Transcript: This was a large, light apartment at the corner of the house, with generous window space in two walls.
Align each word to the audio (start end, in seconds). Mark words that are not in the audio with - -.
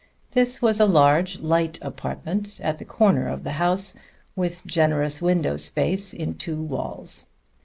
This 0.31 0.63
was 0.63 0.79
a 0.79 0.87
large, 0.87 1.41
light 1.41 1.77
apartment 1.83 2.59
at 2.63 2.79
the 2.79 2.85
corner 2.85 3.27
of 3.27 3.43
the 3.43 3.51
house, 3.51 3.93
with 4.35 4.65
generous 4.65 5.21
window 5.21 5.57
space 5.57 6.11
in 6.11 6.33
two 6.33 6.59
walls. 6.59 7.27